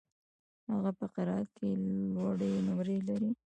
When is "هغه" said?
0.71-0.91